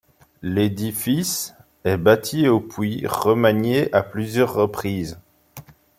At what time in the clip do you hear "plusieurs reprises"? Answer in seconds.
4.01-5.19